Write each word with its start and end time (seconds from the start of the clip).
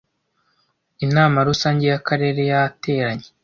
inama 1.05 1.37
rusange 1.49 1.83
y 1.91 1.95
akarere 1.99 2.41
yateranye 2.51 3.27